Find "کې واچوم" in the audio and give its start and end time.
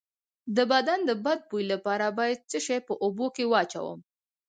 3.35-3.99